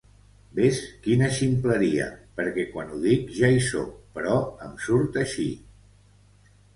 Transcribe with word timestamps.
Ves 0.59 0.77
quina 1.07 1.27
ximpleria, 1.39 2.07
perquè 2.39 2.65
quan 2.71 2.95
ho 2.95 3.01
dic 3.03 3.29
ja 3.41 3.51
hi 3.57 3.59
soc, 3.65 3.91
però 4.17 4.39
em 4.69 4.73
surt 4.87 5.21
així. 5.25 5.47